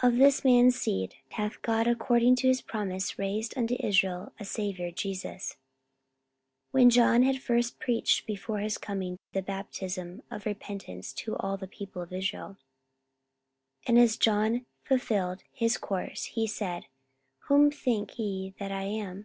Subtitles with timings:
[0.00, 4.44] 44:013:023 Of this man's seed hath God according to his promise raised unto Israel a
[4.44, 5.52] Saviour, Jesus:
[6.72, 11.56] 44:013:024 When John had first preached before his coming the baptism of repentance to all
[11.56, 12.56] the people of Israel.
[13.86, 16.86] 44:013:025 And as John fulfilled his course, he said,
[17.42, 19.20] Whom think ye that I am?